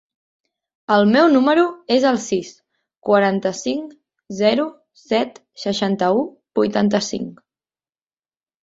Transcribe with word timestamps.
El 0.93 1.03
meu 1.09 1.27
número 1.33 1.65
es 1.97 2.07
el 2.11 2.17
sis, 2.23 2.49
quaranta-cinc, 3.11 3.95
zero, 4.41 4.67
set, 5.05 5.41
seixanta-u, 5.67 6.29
vuitanta-cinc. 6.63 7.49